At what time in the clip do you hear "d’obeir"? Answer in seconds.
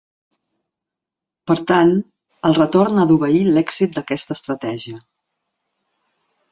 3.13-3.45